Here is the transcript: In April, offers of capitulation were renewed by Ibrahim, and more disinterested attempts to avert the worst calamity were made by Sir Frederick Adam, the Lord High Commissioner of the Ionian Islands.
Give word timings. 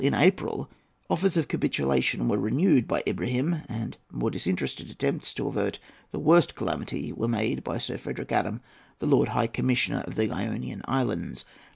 In 0.03 0.15
April, 0.15 0.67
offers 1.11 1.37
of 1.37 1.47
capitulation 1.47 2.27
were 2.27 2.39
renewed 2.39 2.87
by 2.87 3.03
Ibrahim, 3.05 3.57
and 3.69 3.97
more 4.11 4.31
disinterested 4.31 4.89
attempts 4.89 5.31
to 5.35 5.47
avert 5.47 5.77
the 6.09 6.17
worst 6.17 6.55
calamity 6.55 7.13
were 7.13 7.27
made 7.27 7.63
by 7.63 7.77
Sir 7.77 7.99
Frederick 7.99 8.31
Adam, 8.31 8.61
the 8.97 9.05
Lord 9.05 9.27
High 9.27 9.45
Commissioner 9.45 9.99
of 10.07 10.15
the 10.15 10.31
Ionian 10.31 10.81
Islands. 10.85 11.45